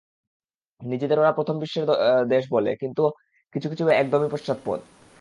নিজেদের 0.81 1.21
ওরা 1.21 1.31
প্রথম 1.37 1.55
বিশ্বের 1.63 1.85
দেশ 2.33 2.43
বলে, 2.55 2.71
কিন্তু 2.81 3.03
কিছু 3.55 3.67
কিছু 3.71 3.83
ব্যাপারে 3.83 4.01
একদমই 4.01 4.29
পশ্চাৎপদ। 4.33 4.79